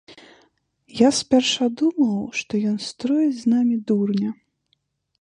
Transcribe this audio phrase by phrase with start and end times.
[0.99, 4.29] Я спярша думаў, што ён строіць з намі дурня.